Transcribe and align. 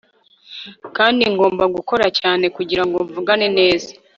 kandi 0.97 1.21
ngomba 1.33 1.63
gukora 1.75 2.05
cyane 2.19 2.45
kugirango 2.55 2.97
mvugane 3.07 3.47
neza 3.57 3.89